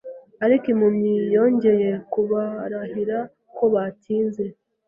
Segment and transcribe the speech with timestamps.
[0.45, 3.17] Ariko impumyi yongeye kubarahira
[3.57, 4.45] ko batinze.